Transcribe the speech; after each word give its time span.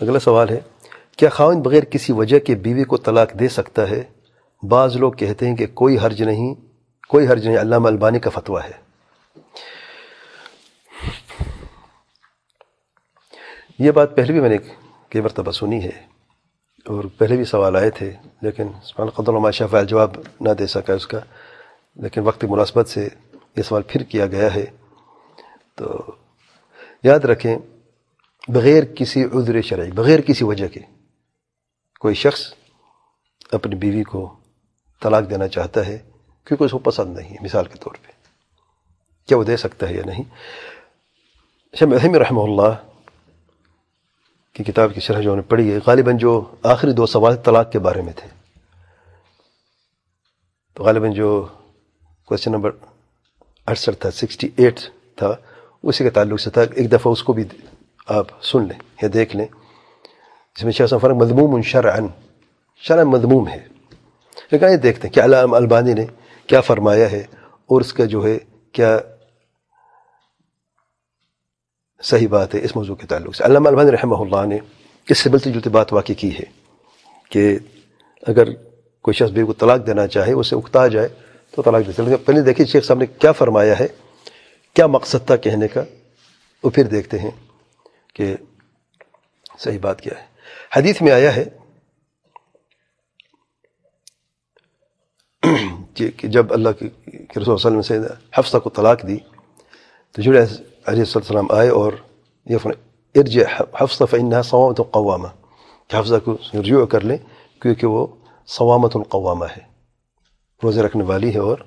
اگلا 0.00 0.18
سوال 0.18 0.48
ہے، 0.48 0.60
کیا 1.16 1.28
خاون 1.28 1.62
بغیر 1.62 1.84
کسی 1.84 2.12
وجہ 2.12 2.38
کے 2.38 2.54
بیوی 2.54 2.84
کو 2.84 2.96
طلاق 2.96 3.32
دے 3.32 3.48
سکتا 3.48 3.90
ہے؟ 3.90 4.04
بعض 4.62 4.96
لوگ 4.96 5.12
کہتے 5.12 5.48
ہیں 5.48 5.56
کہ 5.56 5.66
کوئی 5.66 5.98
حرج 5.98 6.22
نہیں، 6.22 6.54
کوئی 7.08 7.28
حرج 7.28 7.46
نہیں، 7.46 7.58
علامہ 7.58 7.88
البانی 7.88 8.18
کا 8.18 8.30
فتویٰ 8.30 8.62
ہے۔ 8.64 8.84
یہ 13.78 13.90
بات 13.90 14.16
پہلے 14.16 14.32
بھی 14.32 14.40
میں 14.40 14.48
نے 14.48 14.58
کئی 15.08 15.22
مرتبہ 15.22 15.52
سنی 15.52 15.84
ہے 15.84 16.06
اور 16.86 17.04
پہلے 17.18 17.36
بھی 17.36 17.44
سوال 17.44 17.76
آئے 17.76 17.90
تھے، 17.90 18.12
لیکن 18.42 18.68
سبحان 18.82 19.10
قدر 19.10 19.32
ماشا 19.32 19.66
فعال 19.66 19.86
جواب 19.86 20.10
نہ 20.40 20.50
دے 20.50 20.66
سکا 20.66 20.94
اس 20.94 21.06
کا۔ 21.06 21.18
لیکن 21.96 22.20
وقت 22.20 22.44
مناسبت 22.44 22.88
سے 22.88 23.08
یہ 23.56 23.62
سوال 23.62 23.82
پھر 23.88 24.02
کیا 24.02 24.26
گیا 24.26 24.54
ہے۔ 24.54 24.64
تو 25.74 26.12
یاد 27.02 27.20
رکھیں 27.20 27.58
بغیر 28.48 28.84
کسی 28.84 29.24
عذر 29.24 29.60
شرعی، 29.60 29.90
بغیر 29.90 30.20
کسی 30.20 30.44
وجہ 30.44 30.68
کے 30.68 30.80
کوئی 32.00 32.14
شخص 32.14 32.52
اپنی 33.52 33.74
بیوی 33.74 34.02
کو 34.02 34.36
طلاق 35.02 35.30
دینا 35.30 35.48
چاہتا 35.48 35.86
ہے 35.86 35.98
کیونکہ 36.44 36.64
اس 36.64 36.70
کو 36.70 36.78
پسند 36.78 37.18
نہیں 37.18 37.30
ہے، 37.30 37.36
مثال 37.40 37.64
کے 37.64 37.74
طور 37.74 37.94
پہ۔ 37.94 38.12
کیا 39.26 39.38
وہ 39.38 39.44
دے 39.44 39.56
سکتا 39.56 39.88
ہے 39.88 39.94
یا 39.94 40.02
نہیں؟ 40.06 40.22
شم 41.76 42.14
رحمہ 42.14 42.40
اللہ 42.40 42.88
کی 44.52 44.64
کتاب 44.64 44.94
کی 44.94 45.00
شرح 45.00 45.20
جو 45.20 45.36
نے 45.36 45.42
پڑھی 45.42 45.72
ہے، 45.72 45.78
غالباً 45.86 46.16
جو 46.16 46.54
آخری 46.62 46.92
دو 46.92 47.06
سوال 47.06 47.36
طلاق 47.36 47.72
کے 47.72 47.78
بارے 47.78 48.02
میں 48.02 48.12
تھے۔ 48.12 48.28
تو 50.74 50.84
غالباً 50.84 51.12
جو 51.12 51.48
کوشچن 52.24 52.52
نمبر 52.52 52.70
اڑسٹھ 53.66 53.96
تھا 54.00 54.10
سکسٹی 54.10 54.48
ایٹ 54.56 54.80
تھا، 55.16 55.34
اسی 55.82 56.04
کے 56.04 56.10
تعلق 56.10 56.40
سے 56.40 56.50
تھا، 56.50 56.62
ایک 56.74 56.92
دفعہ 56.92 57.12
اس 57.12 57.22
کو 57.22 57.32
بھی 57.32 57.44
آپ 58.06 58.26
سن 58.42 58.62
لیں 58.62 58.78
یا 59.02 59.08
دیکھ 59.14 59.36
لیں۔ 59.36 59.46
جس 60.56 60.64
میں 60.64 60.72
شاہ 60.72 60.86
فرق 60.86 61.16
مضموم 61.16 61.62
شرعن 61.62 62.06
شرع 62.76 63.04
مضموم 63.04 63.48
ہے۔ 63.48 63.66
لیکن 64.50 64.66
یہ 64.66 64.76
دیکھتے 64.76 65.08
ہیں 65.08 65.14
کہ 65.14 65.20
علام 65.20 65.54
البانی 65.54 65.94
نے 65.94 66.06
کیا 66.46 66.60
فرمایا 66.60 67.10
ہے 67.10 67.24
اور 67.66 67.80
اس 67.80 67.92
کا 67.92 68.04
جو 68.04 68.26
ہے 68.26 68.38
کیا 68.72 68.98
صحیح 72.02 72.28
بات 72.28 72.54
ہے 72.54 72.60
اس 72.64 72.76
موضوع 72.76 72.94
کے 72.94 73.06
تعلق 73.06 73.36
سے۔ 73.36 73.44
علامہ 73.44 73.68
البانی 73.68 73.90
رحمہ 73.90 74.14
اللہ 74.14 74.46
نے 74.46 74.58
اس 75.08 75.18
سے 75.18 75.30
ملتی 75.30 75.52
جلتی 75.52 75.70
بات 75.70 75.92
واقع 75.92 76.12
کی 76.18 76.34
ہے 76.34 76.44
کہ 77.30 77.58
اگر 78.26 78.52
کوئی 79.02 79.14
شخص 79.14 79.30
بھی 79.30 79.44
کو 79.44 79.52
طلاق 79.52 79.86
دینا 79.86 80.06
چاہے، 80.06 80.32
اسے 80.32 80.56
اکتا 80.56 80.86
جائے 80.86 81.08
تو 81.50 81.62
طلاق 81.62 81.86
دیتے 81.86 82.02
لیکن 82.02 82.24
پہلے 82.24 82.40
دیکھیے، 82.40 82.66
شیخ 82.66 82.84
صاحب 82.84 82.98
نے 82.98 83.06
کیا 83.06 83.32
فرمایا 83.32 83.78
ہے، 83.78 83.88
کیا 84.74 84.86
مقصد 84.86 85.26
تھا 85.26 85.36
کہنے 85.36 85.68
کا؟ 85.68 85.82
وہ 86.64 86.70
پھر 86.70 86.84
دیکھتے 86.84 87.18
ہیں۔ 87.18 87.30
کہ 88.14 88.36
صحیح 89.58 89.78
بات 89.82 90.00
کیا 90.00 90.20
ہے۔ 90.20 90.26
حدیث 90.76 91.02
میں 91.02 91.12
آیا 91.12 91.36
ہے 91.36 91.44
کہ 95.94 96.28
جب 96.28 96.52
اللہ 96.52 96.68
کے 96.68 97.40
رسول 97.40 97.54
وسلم 97.54 97.82
سے 97.82 97.98
حفصہ 98.38 98.56
کو 98.58 98.70
طلاق 98.70 99.02
دی، 99.08 99.16
تو 100.12 100.22
جڑے 100.22 100.42
علیہ 100.86 101.02
السلام 101.14 101.50
آئے 101.50 101.68
اور 101.68 101.92
یہ 102.46 102.56
ارج 103.14 103.38
حفصہ 103.80 104.04
فنحا 104.04 104.42
ثوامت 104.42 104.80
القوامہ 104.80 105.28
کہ 105.88 105.96
حفصہ 105.96 106.18
کو 106.24 106.36
رجوع 106.54 106.86
کر 106.86 107.00
لیں، 107.00 107.16
کیونکہ 107.62 107.86
وہ 107.86 108.06
ثوامت 108.46 108.96
القوامہ 108.96 109.44
ہے۔ 109.44 109.62
روزے 110.62 110.82
رکھنے 110.82 111.04
والی 111.04 111.34
ہے 111.34 111.38
اور 111.38 111.58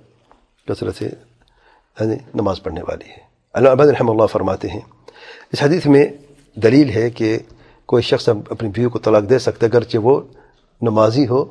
کثرت 0.68 0.96
سے 0.96 1.06
یعنی 2.00 2.16
نماز 2.36 2.64
پڑھنے 2.64 2.82
والی 2.82 3.10
ہے۔ 3.10 3.20
اللہ 3.54 3.70
عبد 3.70 3.88
رحمہ 3.88 4.12
اللہ 4.12 4.26
فرماتے 4.26 4.68
ہیں، 4.68 4.82
اس 5.52 5.64
حدیث 5.64 5.86
میں 5.86 6.06
دلیل 6.64 6.90
ہے 6.90 7.10
کہ 7.10 7.40
کوئی 7.86 8.04
شخص 8.04 8.30
اپنی 8.30 8.70
بیوی 8.70 8.90
کو 8.90 9.00
طلاق 9.00 9.30
دے 9.30 9.40
سکتا 9.40 9.66
ہے، 9.66 9.72
اگرچہ 9.72 9.98
وہ 9.98 10.22
نمازی 10.82 11.28
ہو 11.28 11.42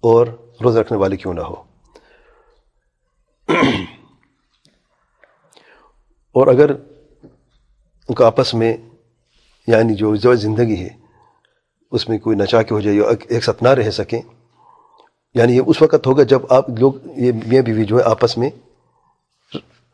اور 0.00 0.26
روزہ 0.64 0.78
رکھنے 0.78 0.98
والی 0.98 1.16
کیوں 1.16 1.34
نہ 1.34 1.40
ہو۔ 1.40 1.54
اور 6.34 6.46
اگر 6.46 6.70
ان 8.08 8.14
کا 8.14 8.26
آپس 8.26 8.54
میں 8.54 8.76
یعنی 9.66 9.94
جو 9.94 10.16
جو 10.16 10.34
زندگی 10.34 10.76
ہے، 10.76 10.88
اس 11.92 12.08
میں 12.08 12.18
کوئی 12.18 12.36
نچا 12.36 12.62
کے 12.62 12.74
ہو 12.74 12.80
جائے 12.80 12.98
ایک 13.28 13.44
ساتھ 13.44 13.62
نہ 13.62 13.68
رہ 13.68 13.90
سکیں 13.90 14.20
یعنی 15.34 15.56
یہ 15.56 15.62
اس 15.66 15.82
وقت 15.82 16.06
ہوگا 16.06 16.22
جب 16.22 16.42
آپ 16.50 16.70
لوگ، 16.70 16.92
یہ 17.16 17.32
میاں 17.46 17.62
بیوی 17.62 17.84
جو 17.84 17.98
ہے 17.98 18.02
آپس 18.02 18.38
میں 18.38 18.50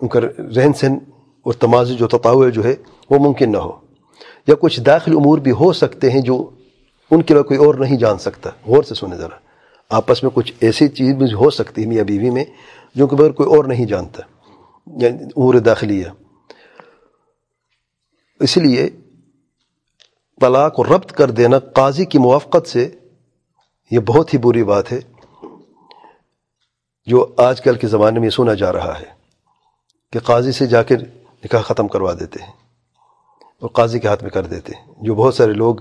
ان 0.01 0.09
کا 0.09 0.21
رہن 0.57 0.73
سہن 0.73 0.95
اور 1.43 1.53
تمازی 1.53 1.95
جو 1.95 2.09
تطاو 2.09 2.49
جو 2.49 2.65
ہے، 2.65 2.75
وہ 3.11 3.19
ممکن 3.19 3.53
نہ 3.53 3.57
ہو۔ 3.57 3.90
یا 4.51 4.57
کچھ 4.61 4.81
داخل 4.81 5.13
امور 5.13 5.39
بھی 5.39 5.51
ہو 5.51 5.73
سکتے 5.73 6.11
ہیں 6.11 6.21
جو 6.21 6.51
ان 7.11 7.23
کے 7.23 7.35
لیے 7.35 7.43
کوئی 7.43 7.59
اور 7.59 7.75
نہیں 7.75 7.97
جان 7.97 8.19
سکتا۔ 8.19 8.51
غور 8.67 8.83
سے 8.83 8.95
سنے 8.95 9.17
ذرا۔ 9.17 9.39
آپس 9.91 10.23
میں 10.23 10.31
کچھ 10.35 10.53
ایسی 10.61 10.89
چیز 10.89 11.15
بھی 11.15 11.33
ہو 11.33 11.51
سکتی 11.51 11.83
ہے 11.83 11.87
میاں 11.87 12.05
بیوی 12.05 12.31
میں 12.31 12.45
جو 12.95 13.07
کہ 13.07 13.17
بغیر 13.17 13.31
کوئی 13.31 13.49
اور 13.49 13.65
نہیں 13.65 13.87
جانتا 13.87 14.23
یعنی 15.03 15.25
امور 15.25 15.55
داخلی 15.55 16.05
ہے 16.05 16.11
اس 18.41 18.57
لیے 18.57 18.89
طلاق 20.41 20.75
کو 20.75 20.85
ربط 20.85 21.13
کر 21.13 21.31
دینا 21.31 21.59
قاضی 21.59 22.05
کی 22.05 22.19
موافقت 22.19 22.69
سے 22.69 22.89
یہ 23.91 23.99
بہت 23.99 24.35
ہی 24.35 24.39
بری 24.39 24.65
بات 24.65 24.93
ہے، 24.93 25.01
جو 27.07 27.35
آج 27.37 27.61
کل 27.61 27.77
کے 27.77 27.87
زمانے 27.87 28.21
میں 28.21 28.31
سنا 28.31 28.55
جا 28.55 28.73
رہا 28.73 28.99
ہے 28.99 29.07
کہ 30.13 30.19
قاضی 30.19 30.53
سے 30.53 30.67
جا 30.67 30.83
کے 30.83 30.97
نکاح 31.45 31.61
ختم 31.61 31.89
کروا 31.89 32.15
دیتے 32.21 32.43
ہیں۔ 32.43 32.60
اور 33.61 33.69
قاضی 33.69 33.99
کے 33.99 34.09
ہاتھ 34.09 34.23
میں 34.23 34.31
کر 34.31 34.47
دیتے 34.47 34.73
ہیں۔ 34.75 34.85
جو 35.01 35.15
بہت 35.15 35.35
سارے 35.35 35.53
لوگ 35.53 35.77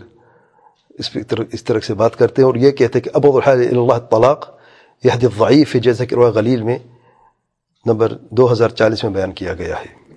اس 0.89 1.11
طرح 1.27 1.43
اس 1.51 1.63
طرح 1.63 1.79
سے 1.79 1.93
بات 1.93 2.15
کرتے 2.15 2.41
ہیں 2.41 2.47
اور 2.47 2.55
یہ 2.55 2.71
کہتے 2.71 2.99
ہیں 2.99 3.03
کہ 3.03 3.11
ابو 3.13 3.39
اللہ 3.45 3.99
طلاق 3.99 4.59
یہ 5.03 5.11
حدیث 5.11 5.37
ضعیف 5.37 5.75
ہے 5.75 5.79
جیسا 5.79 6.05
کہ 6.05 6.15
روح 6.15 6.29
غلیل 6.29 6.61
میں 6.61 6.77
نمبر 7.85 8.17
دو 8.17 8.51
ہزار 8.51 8.69
چالیس 8.69 9.03
میں 9.03 9.11
بیان 9.11 9.31
کیا 9.31 9.53
گیا 9.53 9.75
ہے۔ 9.79 10.13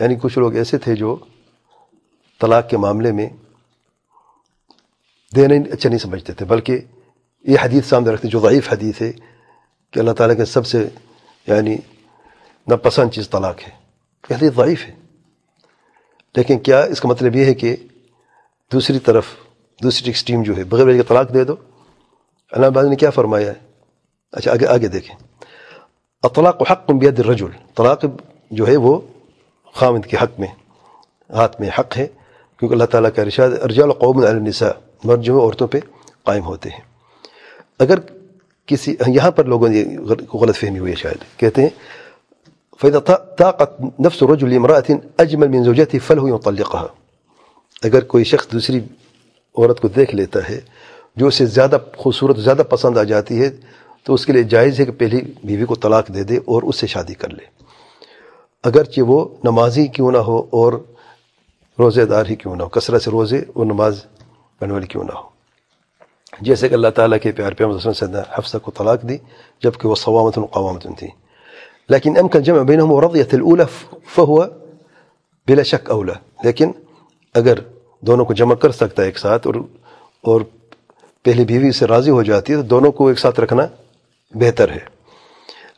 یعنی 0.00 0.14
کچھ 0.22 0.38
لوگ 0.38 0.54
ایسے 0.54 0.78
تھے 0.78 0.94
جو 0.94 1.16
طلاق 2.40 2.68
کے 2.68 2.76
معاملے 2.76 3.12
میں 3.12 3.28
دینا 5.36 5.54
اچھا 5.72 5.88
نہیں 5.88 5.98
سمجھتے 5.98 6.32
تھے، 6.32 6.46
بلکہ 6.46 6.78
یہ 7.42 7.56
حدیث 7.62 7.86
سامنے 7.86 8.10
رکھتے 8.10 8.28
جو 8.28 8.40
ضعیف 8.40 8.72
حدیث 8.72 9.02
ہے 9.02 9.12
کہ 9.90 9.98
اللہ 9.98 10.12
تعالیٰ 10.12 10.36
کے 10.36 10.44
سب 10.44 10.66
سے 10.66 10.88
یعنی 11.46 11.76
ناپسند 12.68 13.10
چیز 13.10 13.30
طلاق 13.30 13.60
ہے۔ 13.60 13.83
یہ 14.30 14.34
حدیث 14.34 14.52
ضعیف 14.56 14.84
ہے۔ 14.86 14.92
لیکن 16.36 16.58
کیا 16.58 16.80
اس 16.80 17.00
کا 17.00 17.08
مطلب 17.08 17.36
یہ 17.36 17.44
ہے 17.44 17.54
کہ 17.54 17.76
دوسری 18.72 18.98
طرف، 18.98 19.24
دوسری 19.82 20.08
ایکسٹریم 20.08 20.42
جو 20.42 20.56
ہے، 20.56 20.64
بغیر 20.64 20.84
بغیر 20.84 21.02
طلاق 21.02 21.34
دے 21.34 21.44
دو۔ 21.44 21.56
اللہ 22.50 22.66
آباد 22.66 22.84
نے 22.84 22.96
کیا 22.96 23.10
فرمایا 23.10 23.46
ہے؟ 23.46 23.54
اچھا 24.32 24.52
آگے 24.52 24.66
آگے 24.66 24.88
دیکھیں۔ 24.88 25.16
اطلاق 26.22 26.60
و 26.60 26.64
حق 26.64 26.90
بید 26.90 27.20
الرجل۔ 27.20 27.46
طلاق 27.76 28.04
جو 28.50 28.66
ہے 28.66 28.76
وہ 28.76 29.00
خامد 29.74 30.06
کے 30.06 30.16
حق 30.22 30.40
میں، 30.40 30.48
ہاتھ 31.30 31.60
میں 31.60 31.70
حق 31.78 31.96
ہے، 31.96 32.06
کیونکہ 32.58 32.74
اللہ 32.74 32.84
تعالیٰ 32.84 33.10
کا 33.16 33.22
ارشاد 33.22 33.50
ارجال 33.62 33.92
قوم 33.92 34.18
النساء۔ 34.18 34.70
مرد 35.04 35.22
جو 35.22 35.40
عورتوں 35.40 35.66
پہ 35.66 35.78
قائم 36.22 36.44
ہوتے 36.44 36.68
ہیں۔ 36.70 36.80
اگر 37.78 37.98
کسی، 38.66 38.94
یہاں 39.06 39.30
پر 39.30 39.44
لوگوں 39.44 39.68
نے 39.68 39.84
غلط 40.32 40.56
فہمی 40.56 40.78
ہوئی 40.78 40.92
ہے 40.92 40.96
شاید۔ 40.96 41.38
کہتے 41.38 41.62
ہیں 41.62 41.68
فَإِذَا 42.80 43.16
طَاقَتْ 43.16 44.00
نَفْسُ 44.00 44.30
رَجُلِ 44.30 44.56
امْرَأَةٍ 44.56 44.96
أَجْمَلْ 45.22 45.48
مِنْ 45.48 45.64
زَوْجَتِهِ 45.64 46.00
فَلْهُ 46.06 46.28
يُطَلِّقَهَا. 46.28 46.86
اگر 47.82 48.04
کوئی 48.04 48.24
شخص 48.24 48.52
دوسری 48.52 48.78
عورت 49.58 49.80
کو 49.80 49.88
دیکھ 49.88 50.14
لیتا 50.14 50.48
ہے 50.48 50.60
جو 51.16 51.26
اسے 51.26 51.46
زیادہ 51.46 51.76
خوبصورت، 51.96 52.36
زیادہ 52.36 52.62
پسند 52.70 52.98
آ 52.98 53.02
جاتی 53.02 53.40
ہے، 53.40 53.50
تو 54.02 54.14
اس 54.14 54.26
کے 54.26 54.32
لیے 54.32 54.42
جائز 54.42 54.80
ہے 54.80 54.84
کہ 54.84 54.92
پہلی 54.92 55.20
بیوی 55.44 55.64
کو 55.64 55.74
طلاق 55.74 56.08
دے 56.08 56.24
دے 56.24 56.36
اور 56.36 56.62
اس 56.62 56.76
سے 56.76 56.86
شادی 56.86 57.14
کر 57.14 57.30
لے۔ 57.30 57.44
اگرچہ 58.62 59.00
وہ 59.00 59.28
نمازی 59.44 59.86
کیوں 59.86 60.12
نہ 60.12 60.18
ہو 60.18 60.38
اور 60.50 60.72
روزے 61.78 62.04
دار 62.04 62.26
ہی 62.26 62.36
کیوں 62.36 62.56
نہ 62.56 62.62
ہو، 62.62 62.68
کثرت 62.68 63.02
سے 63.02 63.10
روزے 63.10 63.38
اور 63.54 63.66
نماز 63.66 64.04
پڑھنے 64.58 64.74
والی 64.74 64.86
کیوں 64.86 65.04
نہ 65.04 65.12
ہو۔ 65.12 65.28
جیسے 66.40 66.68
کہ 66.68 66.74
اللہ 66.74 66.88
تعالیٰ 66.88 67.18
کے 67.22 67.32
پیار 67.32 67.52
پیار 67.52 67.92
سے 67.92 68.04
حفصہ 68.38 68.58
کو 68.58 68.70
طلاق 68.70 69.02
دی، 69.02 69.18
جبکہ 69.62 69.88
وہ 69.88 69.94
صوامت 69.94 70.38
القوامت 70.38 70.86
تھی۔ 70.98 71.23
لیکن 71.88 72.16
امکن 72.16 72.42
جمع 72.42 72.62
بینہم 72.62 72.92
ورضیت 72.92 73.34
الاولى 73.34 73.64
فهو 74.06 74.44
بلا 75.48 75.62
شک 75.62 75.90
اولا 75.90 76.12
لیکن 76.44 76.72
اگر 77.34 77.58
دونوں 78.00 78.24
کو 78.24 78.34
جمع 78.34 78.54
کر 78.54 78.72
سکتا 78.72 79.02
ہے 79.02 79.08
ایک 79.08 79.18
ساتھ 79.18 79.46
اور 79.46 79.54
اور 80.20 80.40
پہلی 81.22 81.44
بیوی 81.44 81.72
سے 81.72 81.86
راضی 81.86 82.10
ہو 82.10 82.22
جاتی 82.22 82.52
ہے 82.52 82.58
تو 82.58 82.64
دونوں 82.64 82.92
کو 82.92 83.08
ایک 83.08 83.18
ساتھ 83.18 83.40
رکھنا 83.40 83.62
بہتر 84.34 84.70
ہے۔ 84.70 84.84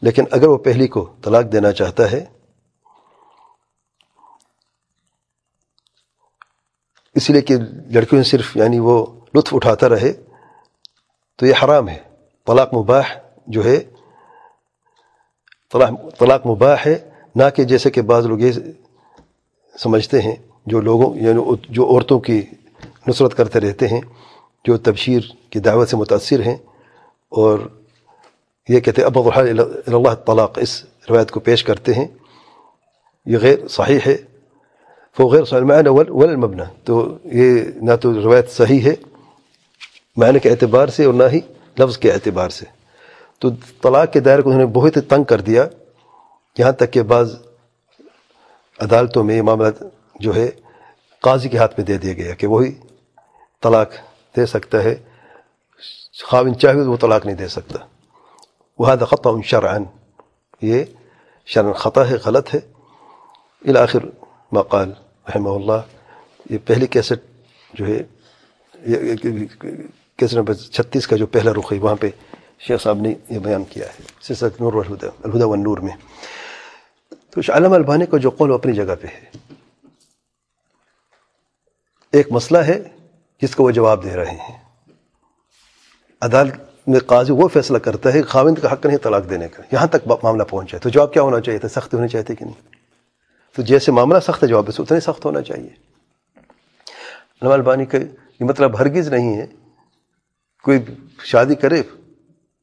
لیکن 0.03 0.25
اگر 0.31 0.49
وہ 0.49 0.56
پہلی 0.56 0.87
کو 0.87 1.12
طلاق 1.25 1.53
دینا 1.53 1.73
چاہتا 1.73 2.11
ہے، 2.11 2.25
اس 7.14 7.31
لیے 7.31 7.41
کہ 7.41 7.56
لڑکیوں 7.91 8.23
سے 8.23 8.31
صرف 8.31 8.56
یعنی 8.56 8.79
وہ 8.79 9.06
لطف 9.35 9.55
اٹھاتا 9.55 9.88
رہے، 9.88 10.12
تو 11.37 11.47
یہ 11.47 11.55
حرام 11.64 11.88
ہے۔ 11.88 11.99
طلاق 12.47 12.75
مباح 12.75 13.02
جو 13.47 13.64
ہے 13.64 13.85
طلاق 15.72 16.46
مباح 16.46 16.76
ہے، 16.86 16.96
نہ 17.36 17.44
کہ 17.56 17.64
جیسے 17.64 17.90
کہ 17.90 18.02
بعض 18.02 18.26
لوگ 18.26 18.40
یہ 18.40 18.52
سمجھتے 19.74 20.20
ہیں، 20.22 20.34
جو 20.66 20.80
لوگوں 20.80 21.14
یعنی 21.16 21.40
جو 21.68 21.86
عورتوں 21.86 22.18
کی 22.20 22.40
نصرت 23.08 23.34
کرتے 23.36 23.60
رہتے 23.60 23.88
ہیں، 23.88 24.00
جو 24.64 24.76
تبشیر 24.78 25.22
کی 25.50 25.58
دعوت 25.60 25.88
سے 25.88 25.96
متاثر 25.96 26.40
ہیں، 26.40 26.56
اور 27.32 27.58
یہ 28.68 28.80
کہتے 28.80 29.02
ہیں 29.02 29.06
ابو 29.06 29.30
اللہ 29.30 30.14
طلاق 30.26 30.58
اس 30.62 30.82
روایت 31.10 31.30
کو 31.30 31.40
پیش 31.40 31.64
کرتے 31.64 31.94
ہیں۔ 31.94 32.06
یہ 33.26 33.38
غیر 33.42 33.66
صحیح 33.68 33.98
ہے۔ 34.06 34.16
وہ 35.18 35.28
غیر 35.30 35.44
صحیح 35.44 35.60
معنی 35.60 35.88
ول 35.88 36.28
المبنا 36.28 36.64
تو 36.84 36.94
یہ 37.24 37.60
نہ 37.82 37.94
تو 38.02 38.12
روایت 38.14 38.50
صحیح 38.50 38.80
ہے، 38.80 38.94
معنی 40.16 40.38
کے 40.38 40.50
اعتبار 40.50 40.88
سے 40.88 41.04
اور 41.04 41.14
نہ 41.14 41.24
ہی 41.32 41.40
لفظ 41.78 41.98
کے 41.98 42.12
اعتبار 42.12 42.48
سے۔ 42.48 42.64
تو 43.38 43.50
طلاق 43.83 44.12
کے 44.12 44.21
دائرے 44.21 44.43
کو 44.43 44.50
انہوں 44.50 44.62
نے 44.62 44.67
بہت 44.67 44.94
تنگ 45.09 45.25
کر 45.25 45.41
دیا۔ 45.41 45.67
یہاں 46.59 46.73
تک 46.73 46.93
کہ 46.93 47.03
بعض 47.03 47.35
عدالتوں 48.79 49.25
میں 49.25 49.37
یہ 49.37 49.43
معاملہ 49.43 49.85
جو 50.21 50.35
ہے، 50.35 50.50
قاضی 51.21 51.49
کے 51.49 51.59
ہاتھ 51.59 51.75
میں 51.79 51.87
دے 51.87 51.99
دیا 51.99 52.12
گیا 52.12 52.35
کہ 52.35 52.47
وہی 52.47 52.75
طلاق 53.62 53.91
دے 54.37 54.47
سکتا 54.47 54.83
ہے۔ 54.85 54.94
خاوند 56.25 56.56
چاہے 56.56 56.77
وہ 56.77 56.97
طلاق 56.97 57.27
نہیں 57.27 57.37
دے 57.37 57.49
سکتا۔ 57.49 57.79
وہ 58.79 58.87
خطا 59.11 59.31
شرعن 59.44 59.85
یہ 60.62 60.85
شرعن 61.47 61.73
خطا 61.73 62.09
ہے، 62.09 62.15
غلط 62.25 62.55
ہے۔ 62.55 62.61
الآخر 63.69 63.99
مقال 64.53 64.93
رحمہ 65.29 65.49
اللہ 65.49 65.81
یہ 66.50 66.59
پہلی 66.65 66.87
کیسٹ 66.87 67.12
جو 67.75 67.87
ہے 67.87 68.03
کیسٹ 70.17 70.35
نمبر 70.35 70.55
چھتیس 70.55 71.06
کا 71.06 71.17
جو 71.17 71.27
پہلا 71.27 71.50
رخ 71.53 71.73
ہے، 71.73 71.79
وہاں 71.79 71.97
پہ 72.00 72.11
شیخ 72.58 72.82
صاحب 72.82 72.99
نے 72.99 73.14
یہ 73.29 73.38
بیان 73.38 73.64
کیا 73.64 73.87
ہے۔ 73.87 74.03
سلسلت 74.23 74.61
نور 74.61 74.73
الہدا 74.73 75.06
الہدا 75.25 75.47
والنور 75.47 75.79
میں۔ 75.79 75.97
تو 77.31 77.41
علم 77.49 77.73
البانی 77.73 78.06
کو 78.06 78.19
جو 78.19 78.31
قول 78.31 78.53
اپنی 78.53 78.73
جگہ 78.73 78.94
پہ 79.00 79.06
ہے۔ 79.06 79.55
ایک 82.12 82.32
مسئلہ 82.32 82.58
ہے 82.58 82.82
جس 83.43 83.56
کو 83.56 83.64
وہ 83.64 83.70
جواب 83.70 84.05
دے 84.05 84.17
رہے 84.17 84.31
ہیں۔ 84.31 84.58
عدالت 86.20 86.55
میں 86.87 87.00
قاضی 87.00 87.32
وہ 87.32 87.49
فیصلہ 87.49 87.79
کرتا 87.79 88.14
ہے 88.14 88.23
خاوند 88.23 88.59
کا 88.62 88.73
حق 88.73 88.87
نہیں 88.87 88.99
طلاق 88.99 89.31
دینے 89.31 89.49
کا، 89.49 89.62
یہاں 89.73 89.87
تک 89.87 90.09
معاملہ 90.23 90.43
پہنچ 90.43 90.70
جائے۔ 90.70 90.81
تو 90.81 90.88
جواب 90.88 91.12
کیا 91.12 91.23
ہونا 91.23 91.41
چاہیے 91.41 91.59
تھا؟ 91.59 91.69
سخت 91.69 91.94
ہونی 91.94 92.09
چاہیے 92.09 92.35
کہ 92.35 92.44
نہیں؟ 92.44 92.69
تو 93.56 93.62
جیسے 93.62 93.93
معاملہ 93.93 94.20
سخت 94.20 94.43
ہے، 94.43 94.49
جواب 94.49 94.75
سے 94.75 94.82
اتنے 94.82 95.00
سخت 95.00 95.25
ہونا 95.25 95.43
چاہیے۔ 95.43 95.70
علم 97.43 97.50
البانی 97.50 97.87
کا 97.87 97.99
یہ 97.99 98.44
مطلب 98.44 98.79
ہرگز 98.79 99.09
نہیں 99.09 99.37
ہے۔ 99.37 99.47
کوئی 100.62 100.85
شادی 101.25 101.55
کرے 101.55 101.82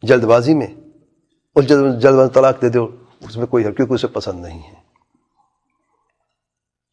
جلد 0.04 0.24
بازی 0.26 0.54
میں، 0.54 0.68
اور 1.56 1.64
جلد 1.64 2.02
جلد 2.02 2.16
بازی 2.16 2.34
طلاق 2.34 2.62
دے 2.62 2.70
دو 2.70 2.88
اس 3.22 3.38
میں 3.38 3.48
کوئی 3.48 3.64
کیونکہ 3.66 3.94
اسے 3.94 4.08
پسند 4.10 4.46
نہیں 4.46 4.60
ہے۔ 4.60 4.82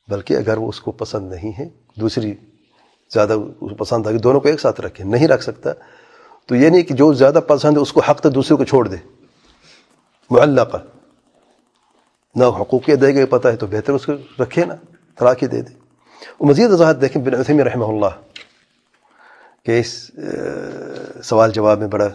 بلکہ 0.08 0.36
اگر 0.36 0.56
وہ 0.56 0.68
اس 0.68 0.80
کو 0.80 0.92
پسند 0.92 1.32
نہیں 1.32 1.52
ہے، 1.58 1.68
دوسری 1.96 2.34
زیادہ 3.10 3.32
اس 3.32 3.70
کو 3.70 3.74
پسند 3.74 4.06
آ 4.06 4.10
دونوں 4.22 4.40
کو 4.40 4.48
ایک 4.48 4.60
ساتھ 4.60 4.80
رکھے، 4.80 5.04
نہیں 5.04 5.28
رکھ 5.28 5.42
سکتا، 5.42 5.72
تو 6.48 6.54
یہ 6.54 6.68
نہیں 6.68 6.82
کہ 6.82 6.94
جو 6.94 7.12
زیادہ 7.12 7.40
پسند 7.48 7.76
ہے، 7.76 7.82
اس 7.82 7.92
کو 7.92 8.00
حق 8.00 8.20
تو 8.22 8.30
دوسرے 8.30 8.56
کو 8.56 8.64
چھوڑ 8.64 8.86
دے۔ 8.88 8.96
معلقہ 10.30 10.76
نہ 12.36 12.44
حقوقی 12.60 12.94
دے 12.96 13.14
گئے 13.14 13.26
پتہ 13.26 13.48
ہے، 13.48 13.56
تو 13.56 13.66
بہتر 13.66 13.92
اس 13.92 14.06
کو 14.06 14.12
رکھے 14.40 14.64
نا، 14.64 14.74
طلاق 15.18 15.42
ہی 15.42 15.46
دے 15.46 15.60
دے۔ 15.62 15.74
وہ 16.40 16.46
مزید 16.46 16.70
وضاحت 16.70 17.00
دیکھیں 17.00 17.22
بن 17.22 17.34
عثمی 17.34 17.64
رحمہ 17.64 17.84
اللہ، 17.84 18.14
کہ 19.64 19.78
اس 19.80 19.94
سوال 21.24 21.50
جواب 21.52 21.78
میں 21.78 21.88
بڑا 21.88 22.08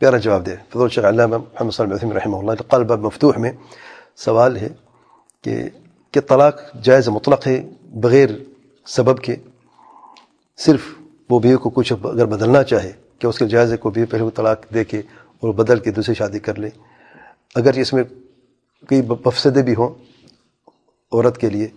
بيرى 0.00 0.18
جواب 0.18 0.44
ده 0.44 0.62
فضول 0.70 0.86
الشيخ 0.86 1.04
علامة 1.04 1.38
محمد 1.38 1.72
صلى 1.72 1.84
الله 1.84 1.96
عليه 1.96 2.06
وسلم 2.06 2.16
رحمه 2.16 2.40
الله. 2.40 2.54
قال 2.54 2.84
باب 2.84 3.00
مفتوح 3.02 3.38
من 3.38 3.54
سؤال 4.16 4.56
هي. 4.56 4.70
كي 5.44 5.72
كي 6.12 6.20
الطلاق 6.20 6.76
جائزة 6.76 7.12
مطلقة 7.12 7.64
بغير 7.94 8.46
سبب 8.86 9.18
كي. 9.18 9.36
صرف 10.58 10.84
وہ 11.30 11.38
بیوی 11.40 11.56
کو 11.56 11.70
کچھ 11.70 11.92
اگر 11.92 12.26
بدلنا 12.26 12.62
چاہے 12.64 12.92
کہ 13.18 13.26
اس 13.26 13.38
کے 13.38 13.46
جائزے 13.46 13.76
کو 13.76 13.90
بیوی 13.90 14.06
پہلے 14.06 14.30
طلاق 14.36 14.58
دے 14.74 14.84
کے 14.84 14.98
اور 15.40 15.54
بدل 15.54 15.78
کے 15.80 15.90
دوسری 15.90 16.14
شادی 16.14 16.38
کر 16.38 16.58
لے 16.58 16.68
اگر 17.54 17.78
اس 17.80 17.92
میں 17.92 18.04
کئی 18.88 19.02
مفسدے 19.02 19.62
بھی 19.62 19.74
ہوں 19.74 19.94
عورت 21.12 21.38
کے 21.38 21.50
لیے 21.50 21.68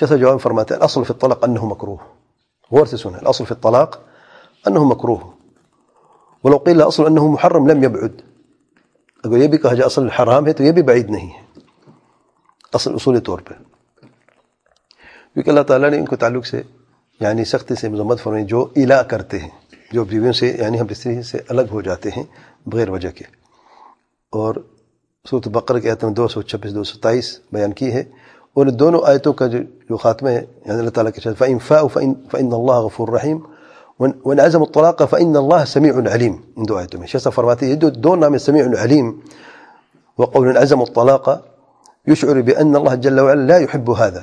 شیخ 0.00 0.12
جواب 0.12 0.40
فرماتے 0.42 0.74
ہیں 0.74 0.82
اصل 0.82 1.04
فی 1.04 1.12
الطلاق 1.14 1.44
انہو 1.44 1.68
مکروح 1.68 2.04
غور 2.70 2.86
سے 2.86 2.96
سنیں 2.96 3.18
اصل 3.28 3.44
فی 3.44 3.54
الطلاق 3.54 3.98
انہو 4.66 4.84
مکروح 4.84 5.18
ولو 6.44 6.58
قیل 6.58 6.82
اصل 6.82 7.06
انہ 7.06 7.20
محرم 7.20 7.66
لم 7.66 7.82
يبعد 7.82 8.22
اگر 9.24 9.36
یہ 9.36 9.48
بھی 9.48 9.58
کہا 9.58 9.74
جائے 9.74 9.86
اصل 9.86 10.08
حرام 10.08 10.46
ہے 10.46 10.52
تو 10.52 10.62
یہ 10.64 10.72
بھی 10.72 10.82
بعید 10.82 11.10
نہیں 11.10 11.30
ہے۔ 11.30 11.60
اصل 12.72 12.94
اصولی 12.94 13.20
طور 13.20 13.38
پہ 13.38 13.54
کیونکہ 15.34 15.50
اللہ 15.50 15.60
تعالیٰ 15.60 15.90
نے 15.90 15.98
ان 15.98 16.04
کو 16.04 16.16
تعلق 16.16 16.46
سے 16.46 16.62
یعنی 17.20 17.44
سختی 17.44 17.74
سے 17.74 17.88
مذمت 17.88 18.20
فرمائی، 18.20 18.44
جو 18.44 18.68
الا 18.76 19.02
کرتے 19.02 19.38
ہیں، 19.38 19.48
جو 19.92 20.04
بیویوں 20.04 20.32
سے 20.32 20.56
یعنی 20.60 20.80
ہم 20.80 20.86
بستری 20.90 21.22
سے 21.22 21.38
الگ 21.48 21.62
ہو 21.70 21.82
جاتے 21.82 22.08
ہیں 22.16 22.24
بغیر 22.66 22.88
وجہ 22.88 23.10
کے۔ 23.10 23.24
اور 24.30 24.54
صورت 25.30 25.48
بقر 25.48 25.78
کے 25.78 25.90
آیت 25.90 26.04
میں 26.04 26.12
دو 26.12 26.28
سو 26.28 26.42
چھبیس، 26.42 26.74
دو 26.74 26.84
سو 26.84 26.98
تائیس 26.98 27.40
بیان 27.52 27.72
کی 27.72 27.92
ہے۔ 27.92 28.00
اور 28.54 28.66
دونوں 28.66 29.00
آیتوں 29.04 29.32
کا 29.32 29.46
جو 29.46 29.58
جو 29.58 29.96
خاتمہ 29.96 30.28
ہے 30.28 30.44
یعنی 30.66 30.78
اللہ 30.78 30.90
تعالیٰ 30.90 31.12
کے 31.12 31.20
شاید 31.20 31.36
فعم 31.36 31.58
فا 31.58 31.86
فعن 31.86 32.12
اللہ 32.32 32.72
غفور 32.72 33.08
الرحیم 33.08 33.38
وإن 34.00 34.40
عزموا 34.40 34.66
الطلاق 34.66 35.04
فإن 35.04 35.36
الله 35.36 35.64
سميع 35.64 35.94
عليم. 36.10 36.34
من 36.58 36.64
دعائتهم 36.64 37.02
الشيخ 37.02 37.28
فرماتي 37.28 37.74
دورنا 37.74 38.28
من 38.28 38.38
سميع 38.38 38.64
عليم. 38.78 39.22
وقول 40.18 40.58
عزموا 40.58 40.86
الطلاق 40.86 41.26
يشعر 42.06 42.40
بأن 42.40 42.76
الله 42.76 42.94
جل 42.94 43.20
وعلا 43.20 43.46
لا 43.46 43.58
يحب 43.58 43.90
هذا. 43.90 44.22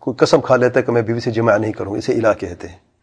کوئی 0.00 0.16
قسم 0.18 0.40
کھا 0.40 0.56
لیتا 0.56 0.80
ہے 0.80 0.84
کہ 0.84 0.92
میں 0.92 1.02
بیوی 1.02 1.20
سے 1.20 1.30
جمع 1.30 1.56
نہیں 1.56 1.72
کروں 1.72 1.96
اسے 1.96 2.12
الہ 2.12 2.32
کہتے 2.38 2.68
ہیں 2.68 2.78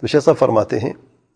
تو 0.00 0.06
شیخ 0.06 0.24
صاحب 0.24 0.38
فرماتے 0.38 0.78
ہیں 0.80 0.92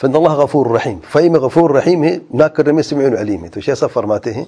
فإن 0.00 0.16
الله 0.16 0.34
غفور 0.34 0.70
رحيم. 0.70 1.00
فإما 1.12 1.38
غفور 1.38 1.70
رحيم 1.70 2.02
هي 2.02 2.20
ناكر 2.34 2.68
يسمع 2.68 3.18
عليم. 3.18 3.50
شيء 3.58 3.74
صفر 3.74 4.06
ماته. 4.06 4.46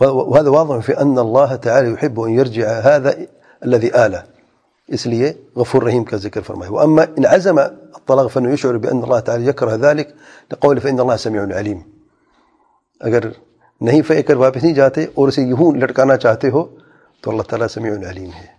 وهذا 0.00 0.48
واضح 0.48 0.78
في 0.78 1.00
أن 1.00 1.18
الله 1.18 1.54
تعالى 1.56 1.92
يحب 1.92 2.20
أن 2.20 2.30
يرجع 2.30 2.68
هذا 2.70 3.26
الذي 3.62 3.90
آله 3.94 4.22
إسلية 4.94 5.36
غفور 5.58 5.84
رحيم 5.84 6.04
كذكر 6.04 6.42
فرماه 6.42 6.72
وأما 6.72 7.02
إن 7.18 7.26
عزم 7.26 7.58
الطلاق 7.58 8.26
فإنه 8.26 8.50
يشعر 8.52 8.76
بأن 8.76 9.02
الله 9.04 9.20
تعالى 9.20 9.46
يكره 9.46 9.74
ذلك. 9.74 10.14
لقول 10.52 10.80
فإن 10.80 11.00
الله 11.00 11.16
سميع 11.16 11.42
عليم. 11.42 11.78
اگر 13.00 13.22
نہیں 13.80 14.02
فے 14.02 14.22
کر 14.22 14.36
واپس 14.36 14.62
نہیں 14.64 14.74
جاتے 14.74 15.06
اور 15.14 15.28
اسے 15.28 15.42
یوں 15.42 15.72
لٹکانا 15.72 16.16
چاہتے 16.16 16.50
ہو 16.50 16.64
تو 17.22 17.30
اللہ 17.30 17.42
تعالی 17.42 17.68
سميع 17.68 17.92
عليم. 17.92 18.30
ہے 18.40 18.58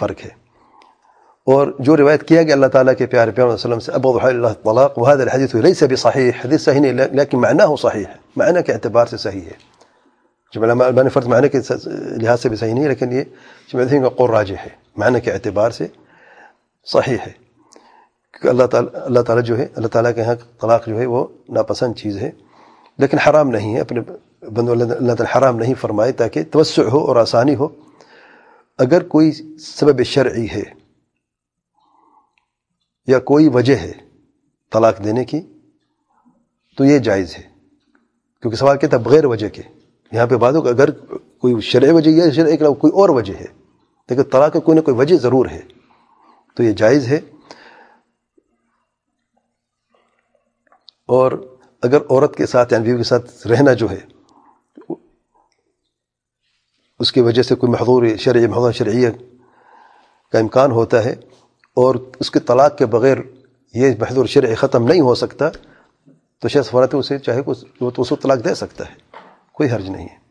فرق 0.00 0.24
ہے 0.24 0.43
اور 1.47 1.67
جو 1.79 1.95
روایت 1.97 2.27
کیا 2.27 2.41
گیا 2.43 2.53
اللہ 2.53 2.67
تعالیٰ 2.67 2.93
کے 2.97 3.05
پیارے 3.07 3.31
پیار 3.31 3.47
وسلم 3.47 3.79
سے 3.79 3.91
ابو 3.93 4.17
اللہ 4.21 4.53
طلاق 4.63 4.97
وهذا 4.97 5.23
الحديث 5.23 5.55
ليس 5.57 5.83
بصحيح 5.85 6.31
حدیث 6.41 6.61
صحیح 6.63 6.79
نہیں 6.81 7.13
لیکن 7.13 7.39
معناه 7.39 7.75
صحیح 7.77 8.05
ہے 8.05 8.17
معنی 8.37 8.63
کے 8.63 8.73
اعتبار 8.73 9.05
سے 9.05 9.17
صحیح 9.19 9.41
ہے 9.43 9.57
جب 10.53 10.63
علماء 10.63 10.85
البانی 10.85 11.09
فرض 11.09 11.27
معنی 11.27 11.49
کے 11.49 11.59
لحاظ 12.17 12.41
سے 12.41 12.49
بھی 12.49 12.57
صحیح 12.57 12.73
نہیں 12.73 12.87
لیکن 12.87 13.11
یہ 13.11 13.23
جمعین 13.69 14.03
کا 14.03 14.09
قول 14.15 14.29
راجح 14.29 14.63
ہے 14.63 14.69
معنی 14.97 15.21
کے 15.21 15.31
اعتبار 15.31 15.71
سے 15.71 15.87
صحیح 16.87 17.17
ہے 17.17 17.31
کیونکہ 18.33 18.47
اللہ 18.47 18.65
تعالیٰ 18.67 19.01
اللہ 19.03 19.19
تعالیٰ 19.21 19.45
جو 19.45 19.57
ہے 19.57 19.67
اللہ 19.75 19.87
تعالیٰ 19.89 20.13
کے 20.15 20.21
یہاں 20.21 20.35
طلاق 20.61 20.87
جو 20.87 20.99
ہے 20.99 21.05
وہ 21.07 21.27
ناپسند 21.51 21.93
چیز 21.97 22.17
ہے 22.17 22.31
لیکن 22.99 23.17
حرام 23.19 23.49
نہیں 23.51 23.75
ہے 23.75 23.79
اپنے 23.81 24.01
بندو 24.49 24.71
اللہ 24.71 25.13
تعالیٰ 25.13 25.37
حرام 25.37 25.57
نہیں 25.59 25.73
فرمائے 25.79 26.11
تاکہ 26.17 26.43
توسع 26.51 26.89
ہو 26.89 27.05
اور 27.05 27.15
آسانی 27.17 27.55
ہو 27.55 27.67
اگر 28.79 29.03
کوئی 29.07 29.31
سبب 29.61 30.03
شرعی 30.07 30.47
ہے 30.49 30.63
یا 33.06 33.18
کوئی 33.18 33.48
وجہ 33.48 33.76
ہے 33.76 33.92
طلاق 34.72 35.04
دینے 35.04 35.24
کی، 35.24 35.40
تو 36.76 36.84
یہ 36.84 36.98
جائز 36.98 37.36
ہے۔ 37.36 37.42
کیونکہ 38.42 38.56
سوال 38.56 38.78
کیا 38.78 38.88
تھا، 38.88 38.98
بغیر 38.98 39.24
وجہ 39.24 39.48
کے۔ 39.48 39.62
یہاں 40.12 40.26
پہ 40.26 40.36
بات 40.36 40.54
ہو 40.54 40.62
کہ 40.62 40.68
اگر 40.68 40.90
کوئی 41.38 41.60
شرع 41.60 41.92
وجہ 41.92 42.10
یا 42.10 42.30
شرع 42.30 42.72
کوئی 42.74 42.92
اور 42.92 43.08
وجہ 43.08 43.34
ہے، 43.34 43.46
لیکن 44.08 44.22
طلاق 44.22 44.52
کوئی 44.64 44.76
نہ 44.76 44.80
کوئی 44.80 44.96
وجہ 44.96 45.16
ضرور 45.16 45.46
ہے، 45.46 45.60
تو 46.56 46.62
یہ 46.62 46.72
جائز 46.72 47.06
ہے۔ 47.06 47.20
اور 51.06 51.58
اگر 51.82 51.98
عورت 52.10 52.36
کے 52.36 52.46
ساتھ 52.46 52.72
یعنی 52.72 52.84
بیوی 52.84 52.96
کے 52.96 53.04
ساتھ 53.04 53.46
رہنا 53.46 53.72
جو 53.72 53.86
ہے، 53.90 54.00
اس 56.98 57.12
کی 57.12 57.20
وجہ 57.20 57.42
سے 57.42 57.54
کوئی 57.54 57.72
محضور 57.72 58.16
شرعی 58.16 58.46
محضور 58.46 58.72
شرعیہ 58.72 59.08
کا 60.32 60.38
امکان 60.38 60.70
ہوتا 60.70 61.04
ہے 61.04 61.14
اور 61.76 61.94
اس 62.20 62.30
کے 62.30 62.40
طلاق 62.40 62.76
کے 62.78 62.86
بغیر 62.86 63.18
یہ 63.74 63.94
محضور 64.00 64.26
شرع 64.26 64.54
ختم 64.58 64.86
نہیں 64.86 65.00
ہو 65.00 65.14
سکتا، 65.14 65.48
تو 66.42 66.48
شیخ 66.48 66.70
فرت 66.70 66.94
اسے 66.94 67.18
چاہے 67.18 67.40
وہ 67.80 67.90
تو 67.90 68.02
اس 68.02 68.08
کو 68.08 68.16
طلاق 68.22 68.44
دے 68.44 68.54
سکتا 68.54 68.84
ہے، 68.84 68.94
کوئی 69.52 69.70
حرج 69.70 69.88
نہیں 69.88 70.04
ہے۔ 70.04 70.22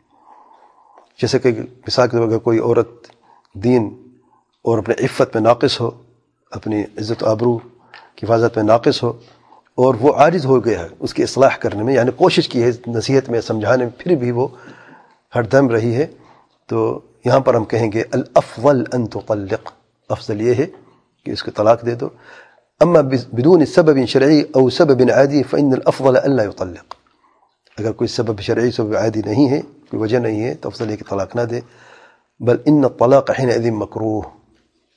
جیسے 1.22 1.40
کہ 1.40 1.52
مثال 1.88 2.08
کے 2.10 2.18
اگر 2.18 2.38
کوئی 2.40 2.60
عورت 2.60 3.08
دین 3.56 3.90
اور 4.66 4.78
اپنے 4.78 4.96
عفت 5.06 5.36
میں 5.36 5.42
ناقص 5.44 5.80
ہو، 5.82 5.90
اپنی 6.52 6.82
عزت 6.98 7.24
و 7.24 7.28
آبرو 7.30 7.58
کی 7.58 8.26
حفاظت 8.26 8.58
میں 8.58 8.64
ناقص 8.66 9.02
ہو، 9.04 9.12
اور 9.78 9.96
وہ 10.02 10.14
عارض 10.14 10.46
ہو 10.46 10.64
گیا 10.66 10.80
ہے، 10.80 10.88
اس 11.00 11.14
کی 11.14 11.24
اصلاح 11.24 11.56
کرنے 11.62 11.84
میں 11.84 11.94
یعنی 11.94 12.12
کوشش 12.16 12.50
کی 12.50 12.64
ہے، 12.64 12.70
نصیحت 12.88 13.30
میں 13.30 13.42
سمجھانے 13.42 13.84
میں، 13.84 13.92
پھر 13.98 14.16
بھی 14.16 14.32
وہ 14.32 14.48
ہر 15.34 15.44
دم 15.52 15.70
رہی 15.70 15.96
ہے، 15.96 16.06
تو 16.70 17.00
یہاں 17.26 17.40
پر 17.40 17.56
ہم 17.56 17.66
کہیں 17.66 17.92
گے 17.92 18.04
الافضل 18.12 18.84
ان 18.94 19.06
تطلق، 19.08 19.72
افضل 20.10 20.42
یہ 20.42 20.54
ہے 20.54 20.66
کہ 21.24 21.32
اس 21.32 21.44
کو 21.44 21.52
طلاق 21.52 21.86
دے 21.86 21.96
دو۔ 21.96 22.10
اما 22.80 23.02
بدون 23.02 23.66
سبب 23.66 24.06
شرعی 24.06 24.42
او 24.42 24.70
سبب 24.70 25.02
عادی 25.16 25.44
فان 25.44 25.74
الافضل 25.74 26.18
ان 26.18 26.36
لا 26.36 26.44
يطلق۔ 26.44 26.96
اگر 27.78 27.92
کوئی 27.92 28.08
سبب 28.08 28.40
شرعی 28.40 28.72
سبب 28.72 28.98
عادی 28.98 29.22
نہیں 29.26 29.50
ہے، 29.50 29.62
کوئی 29.62 29.98
وجہ 29.98 30.18
نہیں 30.18 30.44
ہے، 30.44 30.56
تو 30.56 30.70
افضل 30.70 30.92
یہ 30.92 30.96
کہ 30.96 31.04
طلاق 31.10 31.36
نہ 31.36 31.42
دے۔ 31.42 31.60
بل 32.40 32.58
ان 32.66 32.84
الطلاق 32.84 33.32
حينئذ 33.40 33.66
مکروہ۔ 33.66 34.22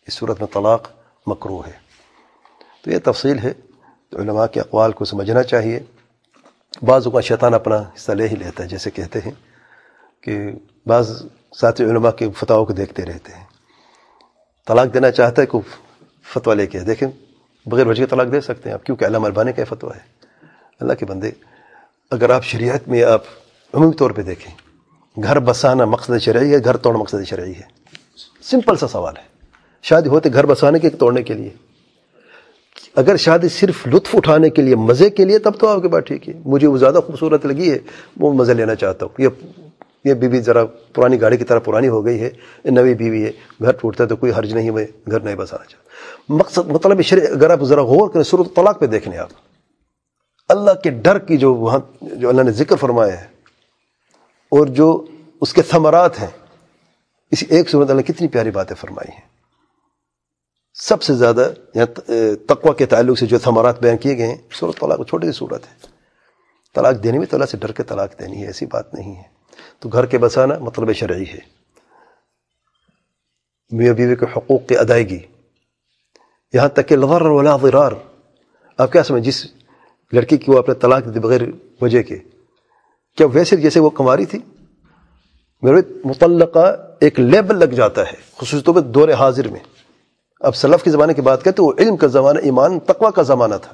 اس 0.07 0.15
صورت 0.15 0.41
میں 0.41 0.49
طلاق 0.53 0.89
مکروہ 1.27 1.67
ہے۔ 1.67 1.73
تو 2.85 2.91
یہ 2.91 2.99
تفصیل 3.05 3.39
ہے۔ 3.39 3.53
تو 4.11 4.19
علماء 4.19 4.47
کے 4.47 4.61
اقوال 4.61 4.93
کو 4.93 5.05
سمجھنا 5.05 5.43
چاہیے۔ 5.43 5.81
بعض 6.83 7.07
اوقات 7.07 7.25
شیطان 7.25 7.55
اپنا 7.55 7.77
حصہ 7.77 8.13
لے 8.13 8.29
ہی 8.29 8.37
لیتا 8.37 8.63
ہے، 8.63 8.69
جیسے 8.69 8.91
کہتے 8.91 9.19
ہیں 9.19 9.33
کہ 10.21 10.53
بعض 10.87 11.23
ساتھی 11.57 11.85
علماء 11.85 12.11
کے 12.11 12.31
فتح 12.31 12.53
کو 12.53 12.73
دیکھتے 12.73 13.05
رہتے 13.05 13.33
ہیں۔ 13.33 13.45
طلاق 14.67 14.95
دینا 14.95 15.11
چاہتا 15.11 15.43
ہے 15.43 15.47
کوئی 15.47 15.86
فتویٰ 16.33 16.57
لے 16.57 16.67
کے 16.67 16.81
دیکھیں، 16.81 17.09
بغیر 17.67 17.87
وجہ 17.87 18.07
طلاق 18.07 18.33
دے 18.33 18.41
سکتے 18.41 18.69
ہیں 18.69 18.75
آپ۔ 18.75 18.85
کیونکہ 18.85 19.05
علامہ 19.05 19.27
البانی 19.27 19.53
کا 19.53 19.65
فتویٰ 19.65 19.95
ہے۔ 19.95 20.01
اللہ 20.81 20.93
کے 20.93 21.07
بندے، 21.07 21.31
اگر 22.11 22.31
آپ 22.31 22.45
شریعت 22.45 22.89
میں 22.89 23.03
آپ 23.03 23.23
عمومی 23.73 23.93
طور 23.93 24.11
پہ 24.11 24.23
دیکھیں، 24.23 24.55
گھر 25.23 25.39
بسانا 25.39 25.85
مقصد 25.85 26.19
شرعی 26.19 26.53
ہے، 26.53 26.65
گھر 26.65 26.77
توڑ 26.77 26.95
مقصد 26.95 27.29
شرعی 27.29 27.53
ہے۔ 27.53 27.63
سمپل 28.43 28.77
سا 28.77 28.89
سوال 28.89 29.17
ہے۔ 29.17 29.23
شادی 29.83 30.09
ہوتے 30.09 30.29
گھر 30.33 30.47
بسانے 30.47 30.79
کے، 30.79 30.91
توڑنے 30.91 31.23
کے 31.23 31.35
لیے۔ 31.35 31.51
اگر 32.97 33.17
شادی 33.17 33.49
صرف 33.49 33.87
لطف 33.87 34.17
اٹھانے 34.17 34.51
کے 34.51 34.63
لیے، 34.63 34.77
مزے 34.77 35.11
کے 35.11 35.25
لیے، 35.25 35.39
تب 35.39 35.53
تو 35.61 35.69
آپ 35.69 35.83
کے 35.83 35.89
بات 35.89 36.07
ٹھیک 36.07 36.29
ہے۔ 36.29 36.35
مجھے 36.45 36.67
وہ 36.67 36.79
زیادہ 36.79 36.99
خوبصورت 37.07 37.47
لگی 37.47 37.71
ہے، 37.71 37.79
وہ 38.17 38.33
مزے 38.33 38.55
لینا 38.55 38.75
چاہتا 38.75 39.07
ہوں۔ 39.07 39.23
یہ 39.23 39.29
یہ 40.07 40.15
بیوی 40.15 40.41
ذرا 40.41 40.65
پرانی 40.95 41.21
گاڑی 41.21 41.37
کی 41.37 41.45
طرح 41.45 41.59
پرانی 41.65 41.89
ہو 41.89 42.05
گئی 42.07 42.21
ہے، 42.21 42.31
یہ 42.65 42.71
نوی 42.71 42.95
بیوی 42.95 43.25
ہے، 43.25 43.31
گھر 43.61 43.73
ٹوٹتا 43.73 44.05
ہے 44.05 44.09
تو 44.09 44.17
کوئی 44.17 44.33
حرج 44.33 44.55
نہیں 44.55 44.71
میں 44.71 44.87
گھر 45.07 45.21
نہیں 45.21 45.35
بسانا 45.37 45.65
چاہتا 45.65 46.35
مقصد 46.35 46.71
مطلب 46.71 47.01
شرع 47.03 47.25
اگر 47.33 47.51
آپ 47.51 47.63
ذرا 47.65 47.83
غور 47.85 48.09
کریں 48.11 48.23
صورت 48.25 48.55
طلاق 48.57 48.81
پہ 48.81 48.87
دیکھنے 48.87 49.19
آپ۔ 49.19 49.31
اللہ 50.51 50.75
کے 50.83 50.91
ڈر 51.05 51.19
کی 51.19 51.37
جو 51.37 51.55
وہاں 51.55 51.79
جو 52.03 52.29
اللہ 52.29 52.43
نے 52.43 52.51
ذکر 52.55 52.77
فرمایا 52.77 53.21
ہے، 53.21 53.27
اور 54.53 54.67
جو 54.79 55.05
اس 55.43 55.53
کے 55.53 55.63
ثمرات 55.71 56.21
ہیں 56.21 56.31
اسی 57.33 57.47
ایک 57.49 57.71
صورت 57.71 57.91
اللہ 57.91 58.03
کتنی 58.03 58.29
پیاری 58.29 58.51
باتیں 58.51 58.77
فرمائی 58.77 59.13
ہیں۔ 59.13 59.25
سب 60.77 61.03
سے 61.03 61.15
زیادہ 61.15 61.49
تقوی 62.49 62.73
کے 62.79 62.87
تعلق 62.87 63.19
سے 63.19 63.27
جو 63.27 63.39
ثمرات 63.45 63.81
بیان 63.83 63.97
کیے 63.97 64.17
گئے 64.19 64.27
ہیں 64.27 64.37
صورت 64.59 64.81
طلاق 64.81 65.07
چھوٹی 65.09 65.27
سی 65.27 65.33
صورت 65.33 65.67
ہے۔ 65.67 65.95
طلاق 66.75 67.03
دینے 67.05 67.19
میں 67.19 67.27
تو 67.27 67.37
اللہ 67.37 67.47
سے 67.47 67.57
ڈر 67.57 67.73
کے 67.73 67.83
طلاق 67.83 68.19
دینی 68.19 68.43
ہے، 68.43 68.47
ایسی 68.47 68.67
بات 68.67 68.95
نہیں 68.95 69.17
ہے۔ 69.17 69.23
تو 69.79 69.89
گھر 69.89 70.07
کے 70.07 70.19
بسانا 70.19 70.59
مطلب 70.59 70.93
شرعی 70.93 71.25
ہے۔ 71.25 71.39
میاں 73.71 73.95
بیوی 73.95 74.17
کے 74.17 74.27
حقوق 74.37 74.67
کی 74.69 74.79
ادائیگی۔ 74.79 75.19
یہاں 76.53 76.69
تک 76.69 76.89
کہ 76.89 76.97
لغر 76.97 77.23
ولا 77.23 77.57
ضرار۔ 77.63 77.93
آپ 78.79 78.93
کیا 78.93 79.03
سمجھ 79.03 79.23
جس 79.23 79.47
لڑکی 80.13 80.37
کی 80.37 80.53
وہ 80.53 80.59
اپنے 80.59 80.75
طلاق 80.75 81.15
دی 81.15 81.21
بغیر 81.21 81.41
وجہ 81.81 82.03
کے۔ 82.03 82.19
کیا 83.17 83.27
ویسے 83.27 83.57
جیسے 83.57 83.81
وہ 83.81 83.91
کماری 83.91 84.25
تھی؟ 84.25 84.39
میرے 85.63 85.77
متعلقہ 86.05 86.77
ایک 87.01 87.21
لیبل 87.21 87.59
لگ 87.59 87.65
جاتا 87.65 88.03
ہے 88.03 88.17
خصوص 88.37 88.65
طور 88.65 88.75
پہ 88.75 88.81
دور 88.81 89.09
حاضر 89.09 89.49
میں۔ 89.49 89.61
اب 90.41 90.57
سلف 90.57 90.85
کے 90.85 90.91
زمانے 90.91 91.15
کی 91.15 91.21
بات 91.21 91.45
کرتے 91.45 91.63
وہ 91.63 91.73
علم 91.79 91.97
کا 91.97 92.07
زمانہ، 92.07 92.39
ایمان، 92.39 92.81
تقوی 92.81 93.09
کا 93.15 93.23
زمانہ 93.23 93.55
تھا۔ 93.63 93.73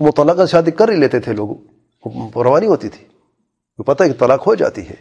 متعلقہ 0.00 0.46
شادی 0.46 0.70
کر 0.70 0.88
ہی 0.88 0.96
لیتے 0.96 1.20
تھے 1.20 1.32
لوگ 1.32 1.48
روانی 2.38 2.66
ہوتی 2.66 2.88
تھی۔ 2.88 3.15
وہ 3.78 3.84
پتہ 3.84 4.02
ہے 4.02 4.08
کہ 4.08 4.14
طلاق 4.18 4.46
ہو 4.46 4.54
جاتی 4.54 4.88
ہے۔ 4.88 4.94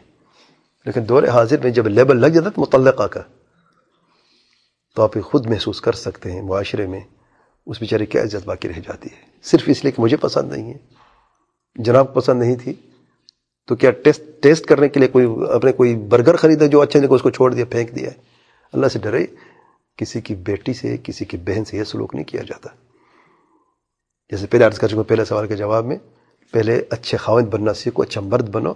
لیکن 0.86 1.10
دور 1.10 1.24
حاضر 1.24 1.58
میں 1.63 1.72
جب 1.72 1.88
لیبل 1.88 2.22
لگ 2.22 2.27
جاتا 2.27 2.48
ہے 2.48 2.53
متعلقہ 2.58 3.03
کا، 3.03 3.22
تو 4.96 5.03
آپ 5.03 5.12
خود 5.24 5.46
محسوس 5.46 5.82
کر 5.82 5.91
سکتے 5.91 6.32
ہیں 6.32 6.41
معاشرے 6.41 6.88
میں، 6.88 7.00
اس 7.65 7.79
بیچارے 7.79 8.05
کیا 8.05 8.24
عزت 8.24 8.46
باقی 8.46 8.67
رہ 8.67 8.79
جاتی 8.79 9.10
ہے۔ 9.12 9.22
صرف 9.44 9.63
اس 9.67 9.84
لیے 9.84 9.91
کہ 9.91 10.01
مجھے 10.01 10.17
پسند 10.17 10.51
نہیں 10.51 10.74
ہے۔ 10.74 10.77
جناب 11.75 12.13
پسند 12.13 12.41
نہیں 12.41 12.55
تھی۔ 12.55 12.74
تو 13.67 13.75
کیا 13.75 13.91
ٹیسٹ 13.91 14.22
ٹیسٹ 14.41 14.65
کرنے 14.65 14.89
کے 14.89 15.00
لیے 15.00 15.10
کوئی 15.10 15.25
اپنے 15.53 15.72
کوئی 15.72 15.96
برگر 15.96 16.36
خریدا 16.36 16.65
جو 16.65 16.82
اچھے 16.82 17.00
اس 17.10 17.22
کو 17.22 17.29
چھوڑ 17.29 17.53
دیا، 17.53 17.65
پھینک 17.65 17.96
دیا 17.96 18.10
ہے؟ 18.10 18.15
اللہ 18.74 18.88
سے 18.88 19.00
ڈرے۔ 19.00 19.25
کسی 19.98 20.22
کی 20.22 20.36
بیٹی 20.36 20.74
سے، 20.74 20.98
کسی 21.03 21.25
کی 21.25 21.38
بہن 21.38 21.65
سے 21.65 21.77
یہ 21.77 21.84
سلوک 21.84 22.15
نہیں 22.15 22.25
کیا 22.25 22.41
جاتا۔ 22.41 22.70
جیسے 24.29 24.48
پہلے 24.48 24.65
عرض 24.65 24.79
کر 24.79 24.88
چکا 24.88 25.03
پہلے 25.03 25.25
سوال 25.25 25.48
کے 25.48 25.55
جواب 25.55 25.86
میں 25.86 25.98
پہلے 26.52 26.82
اچھے 26.90 27.18
خاوند 27.18 27.48
بننا 27.48 27.74
سیکھو 27.74 28.02
اچھا 28.04 28.22
مرد 28.22 28.50
بنو، 28.50 28.74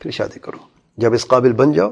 پھر 0.00 0.10
شادی 0.10 0.38
کرو۔ 0.38 0.58
جب 0.98 1.12
اس 1.14 1.26
قابل 1.26 1.52
بن 1.52 1.72
جاؤ، 1.72 1.90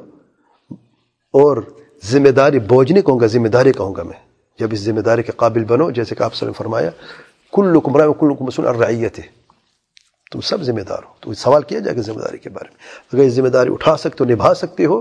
اور 1.35 1.57
ذمہ 2.05 2.29
داری 2.29 2.59
بوجھ 2.59 2.93
نہیں 2.93 3.03
کہوں 3.03 3.21
گا، 3.21 3.27
ذمہ 3.27 3.49
داری 3.49 3.73
کہوں 3.73 3.95
گا 3.95 4.03
میں۔ 4.03 4.19
جب 4.59 4.69
اس 4.73 4.81
ذمہ 4.81 5.01
داری 5.01 5.23
کے 5.23 5.33
قابل 5.33 5.65
بنو، 5.65 5.91
جیسے 5.91 6.15
کہ 6.15 6.23
آپ 6.23 6.43
نے 6.43 6.53
فرمایا 6.53 6.91
کل 7.53 7.79
کمرہ 7.85 8.13
کل 8.21 8.29
مسول 8.41 8.67
الرعیت 8.67 9.19
ہے 9.19 9.27
تم 10.33 10.41
سب 10.41 10.63
ذمہ 10.63 10.81
دار 10.81 11.03
ہو۔ 11.05 11.13
تو 11.21 11.35
سوال 11.35 11.63
کیا 11.63 11.79
جائے 11.79 11.97
گا 11.97 12.03
ذمہ 12.03 12.21
داری 12.21 12.39
کے 12.39 12.51
بارے 12.51 12.69
میں؟ 12.69 12.79
اگر 13.13 13.23
یہ 13.23 13.29
ذمہ 13.29 13.49
داری 13.49 13.73
اٹھا 13.73 13.97
سکتے 13.97 14.25
ہو، 14.25 14.31
نبھا 14.31 14.55
سکتے 14.55 14.85
ہو، 14.85 15.01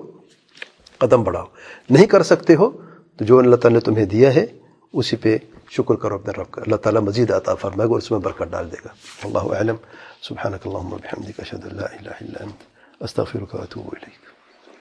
قدم 0.98 1.24
بڑھاؤ۔ 1.24 1.46
نہیں 1.90 2.06
کر 2.06 2.24
سکتے 2.24 2.56
ہو، 2.56 2.70
تو 3.18 3.26
جو 3.26 3.40
اللہ 3.40 3.56
تعالیٰ 3.56 3.80
نے 3.80 3.86
تمہیں 3.86 4.06
دیا 4.06 4.36
ہے، 4.36 4.46
اسی 4.94 5.16
پہ 5.16 5.38
شکر 5.70 5.96
کرو 5.96 6.16
اپنے 6.16 6.42
رب 6.42 6.52
کا۔ 6.52 6.62
اللہ 6.62 6.76
تعالیٰ 6.76 7.02
مزید 7.02 7.32
عطا 7.32 7.56
فرمائے 7.56 7.88
گا 7.88 7.92
اور 7.92 7.98
اس 7.98 8.12
میں 8.12 8.20
برکت 8.20 8.44
ڈال 8.44 8.72
دے 8.72 8.78
گا۔ 8.86 8.90
اللہ 9.24 9.54
علم 9.56 9.76
سبحانک 10.22 10.68
اللہم 10.68 10.94
و 10.94 10.98
بحمدک، 10.98 11.40
اشہد 11.40 11.66
اللہ 11.66 11.82
الہ 11.82 12.10
الا 12.22 12.44
انت، 12.44 12.64
استغفرک 13.00 13.56
و 13.56 13.62
اتوب 13.62 13.88
الیک۔ 13.88 14.25